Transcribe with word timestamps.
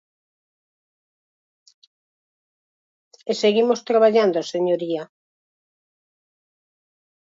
E 3.29 3.31
seguimos 3.41 3.85
traballando, 3.89 4.39
señoría. 4.53 5.03